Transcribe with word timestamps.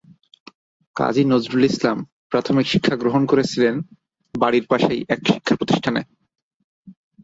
কাজী 0.95 1.23
নজরুল 1.25 1.63
ইসলাম 1.63 1.97
প্রাথমিক 2.29 2.65
শিক্ষা 2.67 2.95
গ্রহণ 2.95 3.23
করেছিলেন 3.25 3.75
বাড়ির 4.35 4.65
পাশেই 4.67 5.01
এক 5.09 5.19
শিক্ষা 5.27 5.53
প্রতিষ্ঠানে। 5.55 6.01